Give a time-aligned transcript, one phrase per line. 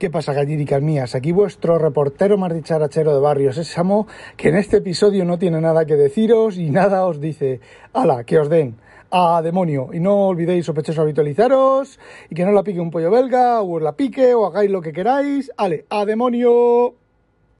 [0.00, 1.14] ¿Qué pasa, gallíricas mías?
[1.14, 4.06] Aquí vuestro reportero más dicharachero de Barrio Sésamo,
[4.38, 7.60] que en este episodio no tiene nada que deciros y nada os dice,
[7.92, 8.76] ala, que os den,
[9.10, 9.90] a demonio.
[9.92, 12.00] Y no olvidéis, sospechosos, habitualizaros
[12.30, 14.80] y que no la pique un pollo belga o os la pique o hagáis lo
[14.80, 15.52] que queráis.
[15.58, 16.99] Ale, a demonio.